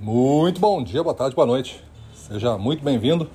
Muito 0.00 0.60
bom 0.60 0.80
dia, 0.80 1.02
boa 1.02 1.14
tarde, 1.14 1.34
boa 1.34 1.44
noite. 1.46 1.82
Seja 2.14 2.56
muito 2.56 2.84
bem-vindo 2.84 3.28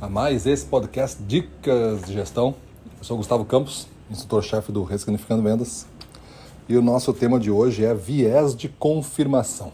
a 0.00 0.08
mais 0.08 0.44
esse 0.44 0.66
podcast 0.66 1.22
Dicas 1.22 2.02
de 2.02 2.12
Gestão. 2.12 2.56
Eu 2.98 3.04
sou 3.04 3.16
Gustavo 3.16 3.44
Campos, 3.44 3.86
instrutor-chefe 4.10 4.72
do 4.72 4.82
Ressignificando 4.82 5.44
Vendas. 5.44 5.86
E 6.68 6.76
o 6.76 6.82
nosso 6.82 7.14
tema 7.14 7.38
de 7.38 7.52
hoje 7.52 7.84
é 7.84 7.94
viés 7.94 8.56
de 8.56 8.68
confirmação. 8.68 9.72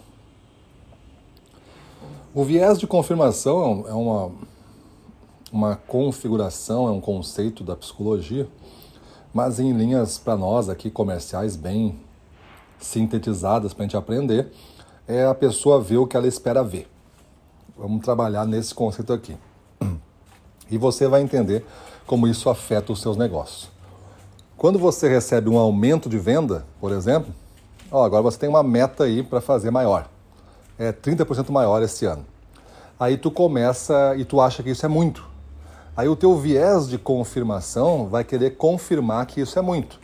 O 2.34 2.44
viés 2.44 2.78
de 2.78 2.86
confirmação 2.86 3.86
é 3.88 3.94
uma, 3.94 4.32
uma 5.50 5.76
configuração, 5.76 6.88
é 6.88 6.90
um 6.90 7.00
conceito 7.00 7.64
da 7.64 7.74
psicologia, 7.74 8.46
mas 9.32 9.58
em 9.58 9.72
linhas 9.72 10.18
para 10.18 10.36
nós 10.36 10.68
aqui 10.68 10.90
comerciais 10.90 11.56
bem 11.56 11.98
sintetizadas 12.78 13.72
para 13.72 13.84
a 13.84 13.86
gente 13.86 13.96
aprender 13.96 14.52
é 15.06 15.24
a 15.24 15.34
pessoa 15.34 15.80
ver 15.80 15.98
o 15.98 16.06
que 16.06 16.16
ela 16.16 16.26
espera 16.26 16.62
ver. 16.62 16.88
Vamos 17.76 18.02
trabalhar 18.04 18.46
nesse 18.46 18.74
conceito 18.74 19.12
aqui. 19.12 19.36
E 20.70 20.78
você 20.78 21.06
vai 21.06 21.20
entender 21.20 21.64
como 22.06 22.26
isso 22.26 22.48
afeta 22.48 22.92
os 22.92 23.00
seus 23.00 23.16
negócios. 23.16 23.70
Quando 24.56 24.78
você 24.78 25.08
recebe 25.08 25.48
um 25.48 25.58
aumento 25.58 26.08
de 26.08 26.18
venda, 26.18 26.64
por 26.80 26.92
exemplo, 26.92 27.34
ó, 27.90 28.04
agora 28.04 28.22
você 28.22 28.38
tem 28.38 28.48
uma 28.48 28.62
meta 28.62 29.04
aí 29.04 29.22
para 29.22 29.40
fazer 29.40 29.70
maior. 29.70 30.08
É 30.78 30.92
30% 30.92 31.50
maior 31.50 31.82
esse 31.82 32.06
ano. 32.06 32.24
Aí 32.98 33.16
tu 33.16 33.30
começa 33.30 34.14
e 34.16 34.24
tu 34.24 34.40
acha 34.40 34.62
que 34.62 34.70
isso 34.70 34.86
é 34.86 34.88
muito. 34.88 35.26
Aí 35.96 36.08
o 36.08 36.16
teu 36.16 36.38
viés 36.38 36.88
de 36.88 36.96
confirmação 36.96 38.06
vai 38.06 38.24
querer 38.24 38.56
confirmar 38.56 39.26
que 39.26 39.40
isso 39.40 39.58
é 39.58 39.62
muito. 39.62 40.00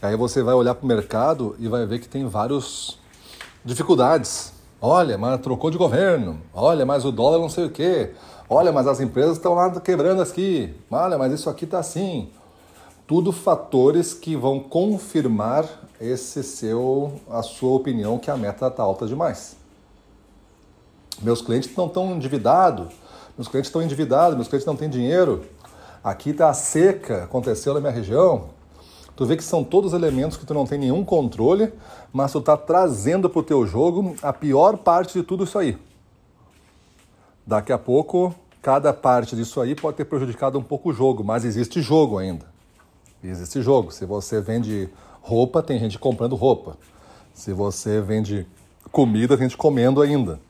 Aí 0.00 0.16
você 0.16 0.42
vai 0.42 0.54
olhar 0.54 0.74
para 0.74 0.84
o 0.84 0.88
mercado 0.88 1.54
e 1.58 1.68
vai 1.68 1.84
ver 1.84 1.98
que 1.98 2.08
tem 2.08 2.26
vários 2.26 2.98
dificuldades. 3.64 4.52
Olha, 4.80 5.16
mas 5.16 5.40
trocou 5.40 5.70
de 5.70 5.78
governo. 5.78 6.40
Olha, 6.52 6.84
mas 6.84 7.04
o 7.04 7.12
dólar 7.12 7.38
não 7.38 7.48
sei 7.48 7.66
o 7.66 7.70
quê. 7.70 8.12
Olha, 8.48 8.72
mas 8.72 8.86
as 8.86 9.00
empresas 9.00 9.36
estão 9.36 9.54
lá 9.54 9.70
quebrando 9.80 10.20
aqui. 10.20 10.74
Olha, 10.90 11.16
mas 11.16 11.32
isso 11.32 11.48
aqui 11.48 11.64
está 11.64 11.78
assim. 11.78 12.30
Tudo 13.06 13.32
fatores 13.32 14.12
que 14.12 14.36
vão 14.36 14.60
confirmar 14.60 15.64
esse 16.00 16.42
seu, 16.42 17.12
a 17.30 17.42
sua 17.42 17.72
opinião 17.72 18.18
que 18.18 18.30
a 18.30 18.36
meta 18.36 18.66
está 18.66 18.82
alta 18.82 19.06
demais. 19.06 19.56
Meus 21.20 21.40
clientes 21.40 21.70
não 21.76 21.86
estão 21.86 22.12
endividados. 22.12 22.92
Meus 23.38 23.48
clientes 23.48 23.68
estão 23.68 23.82
endividados. 23.82 24.34
Meus 24.34 24.48
clientes 24.48 24.66
não 24.66 24.76
têm 24.76 24.90
dinheiro. 24.90 25.44
Aqui 26.02 26.30
está 26.30 26.48
a 26.48 26.54
seca, 26.54 27.24
aconteceu 27.24 27.72
na 27.74 27.80
minha 27.80 27.92
região. 27.92 28.46
Tu 29.14 29.26
vê 29.26 29.36
que 29.36 29.44
são 29.44 29.62
todos 29.62 29.92
elementos 29.92 30.36
que 30.36 30.46
tu 30.46 30.54
não 30.54 30.66
tem 30.66 30.78
nenhum 30.78 31.04
controle, 31.04 31.72
mas 32.12 32.32
tu 32.32 32.38
está 32.38 32.56
trazendo 32.56 33.28
para 33.28 33.40
o 33.40 33.42
teu 33.42 33.66
jogo 33.66 34.16
a 34.22 34.32
pior 34.32 34.78
parte 34.78 35.18
de 35.18 35.22
tudo 35.22 35.44
isso 35.44 35.58
aí. 35.58 35.76
Daqui 37.46 37.72
a 37.72 37.78
pouco, 37.78 38.34
cada 38.62 38.92
parte 38.92 39.36
disso 39.36 39.60
aí 39.60 39.74
pode 39.74 39.96
ter 39.96 40.04
prejudicado 40.04 40.58
um 40.58 40.62
pouco 40.62 40.90
o 40.90 40.92
jogo, 40.92 41.22
mas 41.22 41.44
existe 41.44 41.82
jogo 41.82 42.18
ainda. 42.18 42.46
Existe 43.22 43.60
jogo. 43.60 43.90
Se 43.90 44.06
você 44.06 44.40
vende 44.40 44.88
roupa, 45.20 45.62
tem 45.62 45.78
gente 45.78 45.98
comprando 45.98 46.34
roupa. 46.34 46.76
Se 47.34 47.52
você 47.52 48.00
vende 48.00 48.46
comida, 48.90 49.36
tem 49.36 49.48
gente 49.48 49.56
comendo 49.56 50.00
ainda. 50.00 50.40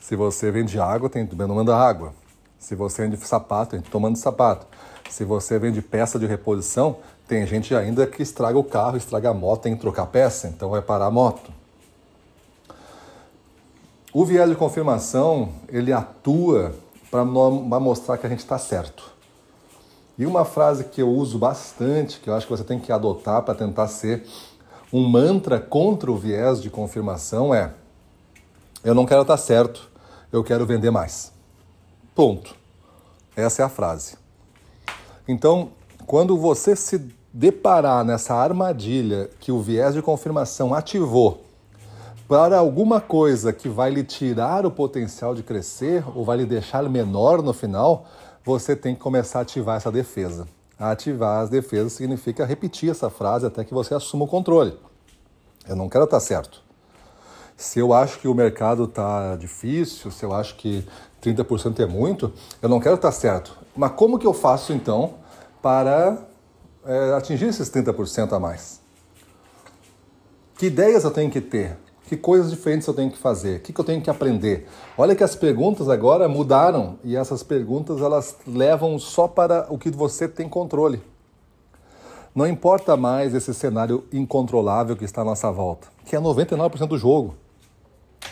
Se 0.00 0.14
você 0.14 0.50
vende 0.50 0.78
água, 0.78 1.08
tem 1.08 1.22
gente 1.22 1.34
tomando 1.34 1.72
água. 1.72 2.12
Se 2.58 2.74
você 2.74 3.02
vende 3.02 3.16
sapato, 3.26 3.72
tem 3.72 3.80
gente 3.80 3.90
tomando 3.90 4.16
sapato. 4.16 4.66
Se 5.10 5.24
você 5.24 5.58
vende 5.58 5.80
peça 5.80 6.18
de 6.18 6.26
reposição, 6.26 6.98
tem 7.26 7.46
gente 7.46 7.74
ainda 7.74 8.06
que 8.06 8.22
estraga 8.22 8.58
o 8.58 8.64
carro, 8.64 8.96
estraga 8.96 9.30
a 9.30 9.34
moto, 9.34 9.62
tem 9.62 9.74
que 9.74 9.80
trocar 9.80 10.06
peça, 10.06 10.48
então 10.48 10.70
vai 10.70 10.82
parar 10.82 11.06
a 11.06 11.10
moto. 11.10 11.50
O 14.12 14.24
viés 14.24 14.48
de 14.48 14.56
confirmação, 14.56 15.50
ele 15.68 15.92
atua 15.92 16.74
para 17.10 17.24
mostrar 17.24 18.18
que 18.18 18.26
a 18.26 18.28
gente 18.28 18.40
está 18.40 18.58
certo. 18.58 19.12
E 20.18 20.24
uma 20.24 20.44
frase 20.44 20.84
que 20.84 21.02
eu 21.02 21.10
uso 21.10 21.38
bastante, 21.38 22.20
que 22.20 22.30
eu 22.30 22.34
acho 22.34 22.46
que 22.46 22.52
você 22.52 22.64
tem 22.64 22.78
que 22.78 22.90
adotar 22.90 23.42
para 23.42 23.54
tentar 23.54 23.88
ser 23.88 24.26
um 24.92 25.06
mantra 25.06 25.60
contra 25.60 26.10
o 26.10 26.16
viés 26.16 26.62
de 26.62 26.70
confirmação 26.70 27.54
é: 27.54 27.72
eu 28.82 28.94
não 28.94 29.04
quero 29.04 29.22
estar 29.22 29.36
certo, 29.36 29.90
eu 30.32 30.42
quero 30.42 30.64
vender 30.64 30.90
mais. 30.90 31.32
Ponto. 32.14 32.54
Essa 33.36 33.60
é 33.62 33.64
a 33.64 33.68
frase. 33.68 34.16
Então, 35.28 35.70
quando 36.06 36.36
você 36.36 36.76
se 36.76 36.98
deparar 37.32 38.04
nessa 38.04 38.34
armadilha 38.34 39.28
que 39.40 39.52
o 39.52 39.60
viés 39.60 39.94
de 39.94 40.00
confirmação 40.00 40.72
ativou 40.72 41.44
para 42.28 42.58
alguma 42.58 43.00
coisa 43.00 43.52
que 43.52 43.68
vai 43.68 43.90
lhe 43.90 44.02
tirar 44.02 44.64
o 44.66 44.70
potencial 44.70 45.34
de 45.34 45.42
crescer 45.42 46.04
ou 46.14 46.24
vai 46.24 46.38
lhe 46.38 46.46
deixar 46.46 46.82
menor 46.88 47.42
no 47.42 47.52
final, 47.52 48.06
você 48.44 48.74
tem 48.74 48.94
que 48.94 49.00
começar 49.00 49.40
a 49.40 49.42
ativar 49.42 49.76
essa 49.76 49.92
defesa. 49.92 50.46
Ativar 50.78 51.40
as 51.40 51.50
defesas 51.50 51.92
significa 51.92 52.44
repetir 52.44 52.90
essa 52.90 53.10
frase 53.10 53.46
até 53.46 53.64
que 53.64 53.74
você 53.74 53.94
assuma 53.94 54.24
o 54.24 54.28
controle. 54.28 54.76
Eu 55.68 55.76
não 55.76 55.88
quero 55.88 56.04
estar 56.04 56.20
certo. 56.20 56.65
Se 57.56 57.78
eu 57.78 57.94
acho 57.94 58.18
que 58.18 58.28
o 58.28 58.34
mercado 58.34 58.84
está 58.84 59.34
difícil, 59.36 60.10
se 60.10 60.22
eu 60.24 60.34
acho 60.34 60.56
que 60.56 60.86
30% 61.22 61.80
é 61.80 61.86
muito, 61.86 62.32
eu 62.60 62.68
não 62.68 62.78
quero 62.78 62.96
estar 62.96 63.10
certo. 63.10 63.56
Mas 63.74 63.92
como 63.92 64.18
que 64.18 64.26
eu 64.26 64.34
faço 64.34 64.74
então 64.74 65.14
para 65.62 66.18
é, 66.84 67.14
atingir 67.14 67.46
esses 67.46 67.70
30% 67.70 68.32
a 68.34 68.38
mais? 68.38 68.80
Que 70.58 70.66
ideias 70.66 71.04
eu 71.04 71.10
tenho 71.10 71.30
que 71.30 71.40
ter? 71.40 71.78
Que 72.06 72.16
coisas 72.16 72.50
diferentes 72.50 72.86
eu 72.86 72.94
tenho 72.94 73.10
que 73.10 73.18
fazer? 73.18 73.56
O 73.56 73.60
que, 73.60 73.72
que 73.72 73.80
eu 73.80 73.84
tenho 73.84 74.00
que 74.02 74.10
aprender? 74.10 74.68
Olha 74.96 75.16
que 75.16 75.24
as 75.24 75.34
perguntas 75.34 75.88
agora 75.88 76.28
mudaram 76.28 76.98
e 77.02 77.16
essas 77.16 77.42
perguntas 77.42 78.00
elas 78.00 78.36
levam 78.46 78.98
só 78.98 79.26
para 79.26 79.66
o 79.70 79.78
que 79.78 79.90
você 79.90 80.28
tem 80.28 80.48
controle. 80.48 81.02
Não 82.34 82.46
importa 82.46 82.98
mais 82.98 83.34
esse 83.34 83.52
cenário 83.54 84.04
incontrolável 84.12 84.94
que 84.94 85.06
está 85.06 85.22
à 85.22 85.24
nossa 85.24 85.50
volta, 85.50 85.88
que 86.04 86.14
é 86.14 86.20
99% 86.20 86.86
do 86.86 86.98
jogo. 86.98 87.34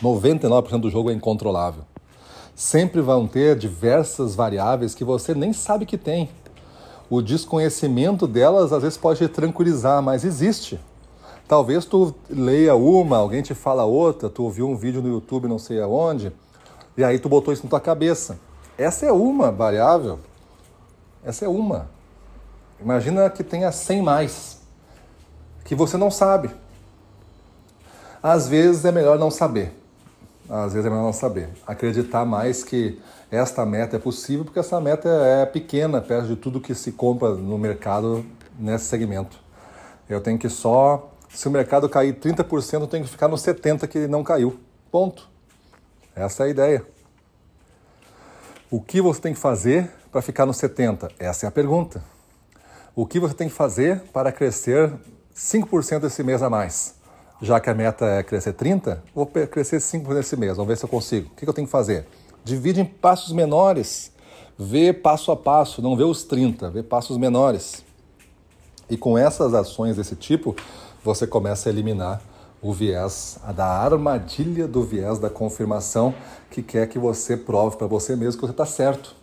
99% 0.02 0.80
do 0.80 0.90
jogo 0.90 1.10
é 1.10 1.14
incontrolável 1.14 1.84
sempre 2.54 3.00
vão 3.00 3.26
ter 3.26 3.56
diversas 3.56 4.34
variáveis 4.34 4.94
que 4.94 5.04
você 5.04 5.34
nem 5.34 5.52
sabe 5.52 5.86
que 5.86 5.98
tem. 5.98 6.28
O 7.10 7.20
desconhecimento 7.20 8.26
delas 8.26 8.72
às 8.72 8.82
vezes 8.82 8.98
pode 8.98 9.18
te 9.18 9.28
tranquilizar, 9.28 10.02
mas 10.02 10.24
existe. 10.24 10.80
Talvez 11.46 11.84
tu 11.84 12.14
leia 12.30 12.74
uma, 12.74 13.18
alguém 13.18 13.42
te 13.42 13.54
fala 13.54 13.84
outra, 13.84 14.30
tu 14.30 14.44
ouviu 14.44 14.68
um 14.68 14.76
vídeo 14.76 15.02
no 15.02 15.08
YouTube 15.08 15.46
não 15.46 15.58
sei 15.58 15.80
aonde, 15.80 16.32
e 16.96 17.04
aí 17.04 17.18
tu 17.18 17.28
botou 17.28 17.52
isso 17.52 17.64
na 17.64 17.70
tua 17.70 17.80
cabeça. 17.80 18.38
Essa 18.78 19.06
é 19.06 19.12
uma 19.12 19.52
variável. 19.52 20.18
Essa 21.22 21.44
é 21.44 21.48
uma. 21.48 21.90
Imagina 22.80 23.28
que 23.28 23.44
tenha 23.44 23.70
100 23.70 24.02
mais, 24.02 24.60
que 25.64 25.74
você 25.74 25.96
não 25.96 26.10
sabe. 26.10 26.50
Às 28.22 28.48
vezes 28.48 28.84
é 28.84 28.92
melhor 28.92 29.18
não 29.18 29.30
saber 29.30 29.83
às 30.48 30.72
vezes 30.72 30.86
é 30.86 30.90
melhor 30.90 31.04
não 31.04 31.12
saber. 31.12 31.48
Acreditar 31.66 32.24
mais 32.24 32.62
que 32.62 33.00
esta 33.30 33.64
meta 33.64 33.96
é 33.96 33.98
possível, 33.98 34.44
porque 34.44 34.58
essa 34.58 34.80
meta 34.80 35.08
é 35.08 35.46
pequena 35.46 36.00
perto 36.00 36.28
de 36.28 36.36
tudo 36.36 36.60
que 36.60 36.74
se 36.74 36.92
compra 36.92 37.34
no 37.34 37.58
mercado 37.58 38.24
nesse 38.58 38.84
segmento. 38.84 39.38
Eu 40.08 40.20
tenho 40.20 40.38
que 40.38 40.48
só, 40.48 41.10
se 41.28 41.48
o 41.48 41.50
mercado 41.50 41.88
cair 41.88 42.14
30%, 42.14 42.80
eu 42.80 42.86
tenho 42.86 43.04
que 43.04 43.10
ficar 43.10 43.28
no 43.28 43.36
70% 43.36 43.88
que 43.88 44.06
não 44.06 44.22
caiu. 44.22 44.58
Ponto. 44.90 45.28
Essa 46.14 46.44
é 46.44 46.46
a 46.46 46.48
ideia. 46.50 46.86
O 48.70 48.80
que 48.80 49.00
você 49.00 49.20
tem 49.20 49.34
que 49.34 49.40
fazer 49.40 49.90
para 50.12 50.22
ficar 50.22 50.46
no 50.46 50.52
70%? 50.52 51.10
Essa 51.18 51.46
é 51.46 51.48
a 51.48 51.52
pergunta. 51.52 52.02
O 52.94 53.06
que 53.06 53.18
você 53.18 53.34
tem 53.34 53.48
que 53.48 53.54
fazer 53.54 54.00
para 54.12 54.30
crescer 54.30 54.92
5% 55.34 56.04
esse 56.04 56.22
mês 56.22 56.42
a 56.42 56.50
mais? 56.50 56.94
Já 57.44 57.60
que 57.60 57.68
a 57.68 57.74
meta 57.74 58.06
é 58.06 58.22
crescer 58.22 58.54
30, 58.54 59.02
vou 59.14 59.26
crescer 59.26 59.78
5 59.78 60.12
nesse 60.14 60.36
mês, 60.36 60.56
vamos 60.56 60.68
ver 60.68 60.76
se 60.76 60.84
eu 60.84 60.88
consigo. 60.88 61.30
O 61.30 61.36
que 61.36 61.46
eu 61.46 61.52
tenho 61.52 61.66
que 61.66 61.72
fazer? 61.72 62.06
Divide 62.42 62.80
em 62.80 62.84
passos 62.84 63.32
menores, 63.32 64.10
vê 64.58 64.92
passo 64.92 65.30
a 65.30 65.36
passo, 65.36 65.82
não 65.82 65.96
vê 65.96 66.04
os 66.04 66.24
30, 66.24 66.70
vê 66.70 66.82
passos 66.82 67.16
menores. 67.18 67.84
E 68.88 68.96
com 68.96 69.16
essas 69.16 69.54
ações 69.54 69.96
desse 69.96 70.16
tipo, 70.16 70.56
você 71.02 71.26
começa 71.26 71.68
a 71.68 71.72
eliminar 71.72 72.22
o 72.62 72.72
viés 72.72 73.38
da 73.54 73.66
armadilha 73.66 74.66
do 74.66 74.82
viés 74.82 75.18
da 75.18 75.28
confirmação 75.28 76.14
que 76.50 76.62
quer 76.62 76.88
que 76.88 76.98
você 76.98 77.36
prove 77.36 77.76
para 77.76 77.86
você 77.86 78.16
mesmo 78.16 78.40
que 78.40 78.46
você 78.46 78.52
está 78.52 78.64
certo. 78.64 79.14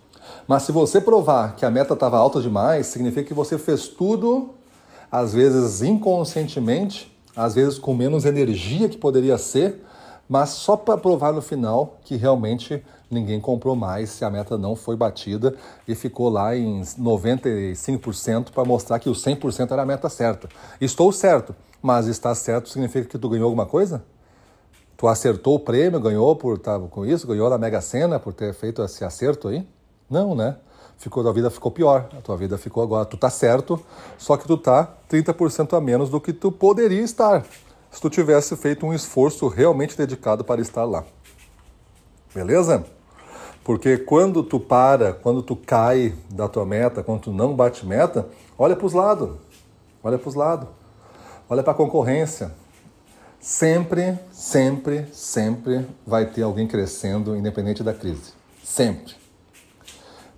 Mas 0.48 0.64
se 0.64 0.72
você 0.72 1.02
provar 1.02 1.56
que 1.56 1.66
a 1.66 1.72
meta 1.72 1.94
estava 1.94 2.18
alta 2.18 2.40
demais, 2.40 2.88
significa 2.88 3.24
que 3.24 3.34
você 3.34 3.58
fez 3.58 3.88
tudo, 3.88 4.52
às 5.12 5.34
vezes 5.34 5.82
inconscientemente, 5.82 7.11
às 7.36 7.56
vezes 7.56 7.78
com 7.78 7.94
menos 7.94 8.26
energia 8.26 8.90
que 8.90 8.98
poderia 8.98 9.38
ser, 9.38 9.84
mas 10.28 10.50
só 10.50 10.78
para 10.78 10.98
provar 10.98 11.34
no 11.34 11.42
final 11.42 11.98
que 12.04 12.16
realmente 12.16 12.84
ninguém 13.10 13.42
comprou 13.42 13.76
mais 13.76 14.10
se 14.10 14.24
a 14.24 14.30
meta 14.30 14.58
não 14.58 14.76
foi 14.76 14.96
batida 14.96 15.56
e 15.88 15.94
ficou 15.94 16.30
lá 16.30 16.56
em 16.56 16.82
95% 16.82 18.52
para 18.52 18.64
mostrar 18.64 19.00
que 19.00 19.10
o 19.10 19.14
100% 19.14 19.72
era 19.72 19.82
a 19.82 19.86
meta 19.86 20.08
certa. 20.08 20.48
Estou 20.80 21.12
certo, 21.12 21.54
mas 21.82 22.08
estar 22.08 22.34
certo 22.36 22.70
significa 22.70 23.08
que 23.08 23.20
tu 23.20 23.30
ganhou 23.30 23.46
alguma 23.46 23.66
coisa? 23.66 24.04
Tu 24.96 25.08
acertou 25.08 25.56
o 25.56 25.60
prêmio, 25.60 26.00
ganhou 26.00 26.36
por 26.36 26.58
estar 26.58 26.80
tá, 26.80 26.88
com 26.88 27.06
isso, 27.06 27.28
ganhou 27.28 27.50
na 27.50 27.58
Mega 27.58 27.82
Sena 27.82 28.20
por 28.20 28.34
ter 28.34 28.54
feito 28.54 28.82
esse 28.84 29.04
acerto 29.04 29.50
aí? 29.50 29.68
Não, 30.10 30.34
né? 30.36 30.56
Ficou, 31.02 31.28
a 31.28 31.34
vida 31.34 31.50
ficou 31.50 31.72
pior. 31.72 32.08
A 32.16 32.22
tua 32.22 32.38
vida 32.38 32.60
ficou 32.60 32.84
agora. 32.84 33.06
Tu 33.06 33.18
tá 33.18 33.28
certo, 33.28 33.84
só 34.20 34.38
que 34.38 34.46
tu 34.46 34.56
tá 34.56 34.88
30% 35.10 35.76
a 35.76 35.82
menos 35.82 36.12
do 36.12 36.22
que 36.22 36.32
tu 36.32 36.52
poderia 36.52 37.02
estar 37.02 37.44
se 37.90 38.00
tu 38.00 38.08
tivesse 38.08 38.56
feito 38.56 38.86
um 38.86 38.94
esforço 38.94 39.48
realmente 39.48 39.98
dedicado 39.98 40.44
para 40.44 40.62
estar 40.62 40.86
lá. 40.86 41.04
Beleza? 42.36 42.86
Porque 43.64 43.98
quando 43.98 44.44
tu 44.44 44.60
para, 44.60 45.12
quando 45.12 45.42
tu 45.42 45.56
cai 45.56 46.14
da 46.30 46.48
tua 46.48 46.68
meta, 46.68 47.02
quando 47.02 47.22
tu 47.22 47.32
não 47.32 47.56
bate 47.56 47.84
meta, 47.84 48.28
olha 48.56 48.76
para 48.76 48.86
os 48.86 48.94
lados. 48.94 49.32
Olha 50.04 50.20
para 50.20 50.30
os 50.30 50.36
lados. 50.36 50.70
Olha 51.50 51.64
para 51.64 51.74
a 51.74 51.76
concorrência. 51.76 52.52
Sempre, 53.40 54.20
sempre, 54.32 55.08
sempre 55.12 55.84
vai 56.06 56.28
ter 56.28 56.44
alguém 56.44 56.68
crescendo, 56.68 57.36
independente 57.36 57.82
da 57.82 57.92
crise. 57.92 58.34
Sempre. 58.64 59.21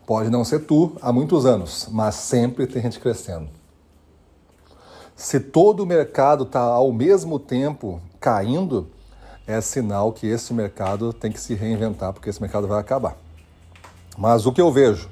Pode 0.05 0.29
não 0.29 0.43
ser 0.43 0.59
tu 0.59 0.97
há 1.01 1.13
muitos 1.13 1.45
anos, 1.45 1.87
mas 1.91 2.15
sempre 2.15 2.67
tem 2.67 2.81
gente 2.81 2.99
crescendo. 2.99 3.47
Se 5.15 5.39
todo 5.39 5.83
o 5.83 5.85
mercado 5.85 6.43
está 6.43 6.59
ao 6.59 6.91
mesmo 6.91 7.39
tempo 7.39 8.01
caindo, 8.19 8.87
é 9.47 9.61
sinal 9.61 10.11
que 10.11 10.27
esse 10.27 10.53
mercado 10.53 11.13
tem 11.13 11.31
que 11.31 11.39
se 11.39 11.53
reinventar, 11.53 12.11
porque 12.11 12.29
esse 12.29 12.41
mercado 12.41 12.67
vai 12.67 12.79
acabar. 12.79 13.15
Mas 14.17 14.45
o 14.45 14.51
que 14.51 14.61
eu 14.61 14.71
vejo? 14.71 15.09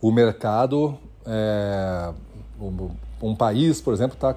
O 0.00 0.10
mercado, 0.10 0.98
é, 1.24 2.12
um 3.22 3.34
país, 3.34 3.80
por 3.80 3.94
exemplo, 3.94 4.14
está 4.14 4.34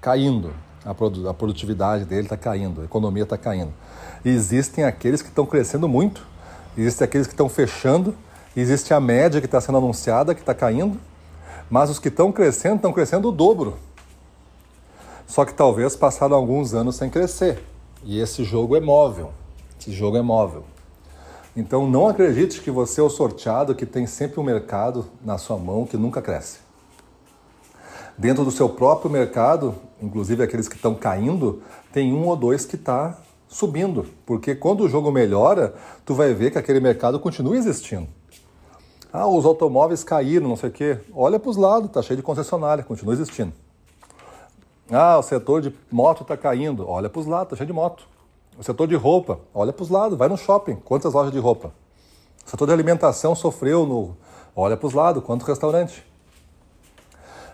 caindo, 0.00 0.54
a 0.84 1.34
produtividade 1.34 2.04
dele 2.04 2.22
está 2.22 2.36
caindo, 2.36 2.82
a 2.82 2.84
economia 2.84 3.24
está 3.24 3.36
caindo. 3.36 3.72
Existem 4.24 4.84
aqueles 4.84 5.20
que 5.20 5.28
estão 5.28 5.44
crescendo 5.44 5.88
muito, 5.88 6.26
existem 6.78 7.04
aqueles 7.04 7.26
que 7.26 7.32
estão 7.32 7.48
fechando, 7.48 8.14
existe 8.60 8.94
a 8.94 9.00
média 9.00 9.40
que 9.40 9.46
está 9.46 9.60
sendo 9.60 9.78
anunciada, 9.78 10.34
que 10.34 10.40
está 10.40 10.54
caindo, 10.54 10.98
mas 11.68 11.90
os 11.90 11.98
que 11.98 12.08
estão 12.08 12.32
crescendo, 12.32 12.76
estão 12.76 12.92
crescendo 12.92 13.28
o 13.28 13.32
dobro. 13.32 13.76
Só 15.26 15.44
que 15.44 15.52
talvez 15.52 15.96
passaram 15.96 16.36
alguns 16.36 16.72
anos 16.72 16.96
sem 16.96 17.10
crescer. 17.10 17.62
E 18.04 18.20
esse 18.20 18.44
jogo 18.44 18.76
é 18.76 18.80
móvel. 18.80 19.32
Esse 19.80 19.92
jogo 19.92 20.16
é 20.16 20.22
móvel. 20.22 20.64
Então 21.56 21.88
não 21.88 22.06
acredite 22.06 22.60
que 22.60 22.70
você 22.70 23.00
é 23.00 23.04
o 23.04 23.10
sorteado 23.10 23.74
que 23.74 23.86
tem 23.86 24.06
sempre 24.06 24.38
um 24.38 24.42
mercado 24.44 25.06
na 25.24 25.38
sua 25.38 25.56
mão 25.56 25.86
que 25.86 25.96
nunca 25.96 26.22
cresce. 26.22 26.58
Dentro 28.16 28.44
do 28.44 28.50
seu 28.50 28.68
próprio 28.68 29.10
mercado, 29.10 29.74
inclusive 30.00 30.42
aqueles 30.42 30.68
que 30.68 30.76
estão 30.76 30.94
caindo, 30.94 31.62
tem 31.92 32.12
um 32.12 32.26
ou 32.26 32.36
dois 32.36 32.64
que 32.64 32.76
está 32.76 33.18
subindo. 33.48 34.06
Porque 34.24 34.54
quando 34.54 34.82
o 34.82 34.88
jogo 34.88 35.10
melhora, 35.10 35.74
tu 36.04 36.14
vai 36.14 36.32
ver 36.32 36.50
que 36.50 36.58
aquele 36.58 36.80
mercado 36.80 37.18
continua 37.18 37.56
existindo. 37.56 38.08
Ah, 39.18 39.26
os 39.26 39.46
automóveis 39.46 40.04
caíram, 40.04 40.46
não 40.46 40.56
sei 40.56 40.68
o 40.68 40.72
quê. 40.72 40.98
Olha 41.14 41.40
para 41.40 41.48
os 41.48 41.56
lados, 41.56 41.90
tá 41.90 42.02
cheio 42.02 42.18
de 42.18 42.22
concessionária, 42.22 42.84
continua 42.84 43.14
existindo. 43.14 43.50
Ah, 44.90 45.16
o 45.16 45.22
setor 45.22 45.62
de 45.62 45.74
moto 45.90 46.20
está 46.20 46.36
caindo. 46.36 46.86
Olha 46.86 47.08
para 47.08 47.20
os 47.20 47.26
lados, 47.26 47.46
está 47.46 47.56
cheio 47.56 47.66
de 47.66 47.72
moto. 47.72 48.06
O 48.58 48.62
setor 48.62 48.86
de 48.86 48.94
roupa, 48.94 49.40
olha 49.54 49.72
para 49.72 49.82
os 49.82 49.88
lados, 49.88 50.18
vai 50.18 50.28
no 50.28 50.36
shopping. 50.36 50.74
Quantas 50.84 51.14
lojas 51.14 51.32
de 51.32 51.38
roupa? 51.38 51.72
O 52.44 52.50
setor 52.50 52.66
de 52.66 52.74
alimentação 52.74 53.34
sofreu 53.34 53.86
no. 53.86 54.14
Olha 54.54 54.76
para 54.76 54.86
os 54.86 54.92
lados, 54.92 55.24
quantos 55.24 55.48
restaurantes? 55.48 56.02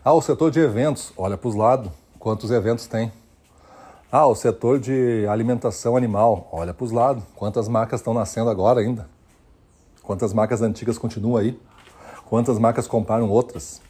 Ah, 0.04 0.14
o 0.14 0.20
setor 0.20 0.50
de 0.50 0.58
eventos, 0.58 1.12
olha 1.16 1.38
para 1.38 1.48
os 1.48 1.54
lados, 1.54 1.92
quantos 2.18 2.50
eventos 2.50 2.88
tem? 2.88 3.12
Ah, 4.10 4.26
o 4.26 4.34
setor 4.34 4.80
de 4.80 5.28
alimentação 5.30 5.96
animal, 5.96 6.48
olha 6.50 6.74
para 6.74 6.84
os 6.84 6.90
lados, 6.90 7.22
quantas 7.36 7.68
marcas 7.68 8.00
estão 8.00 8.12
nascendo 8.12 8.50
agora 8.50 8.80
ainda? 8.80 9.06
Quantas 10.02 10.32
marcas 10.32 10.62
antigas 10.62 10.98
continuam 10.98 11.36
aí? 11.36 11.58
Quantas 12.28 12.58
marcas 12.58 12.86
compraram 12.86 13.30
outras? 13.30 13.80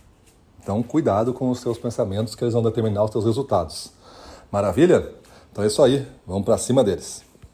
Então, 0.63 0.83
cuidado 0.83 1.33
com 1.33 1.51
os 1.51 1.61
seus 1.61 1.79
pensamentos, 1.79 2.35
que 2.35 2.45
eles 2.45 2.55
vão 2.55 2.63
determinar 2.63 3.05
os 3.05 3.11
seus 3.11 3.25
resultados. 3.25 3.93
Maravilha? 4.51 5.13
Então 5.51 5.65
é 5.65 5.67
isso 5.67 5.83
aí, 5.83 6.07
vamos 6.27 6.45
para 6.45 6.57
cima 6.59 6.85
deles. 6.85 7.25